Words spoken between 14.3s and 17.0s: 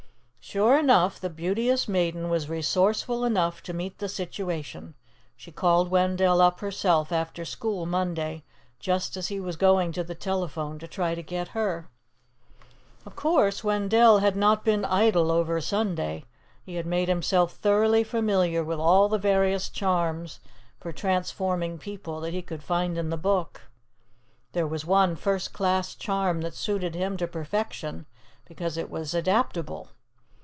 not been idle over Sunday. He had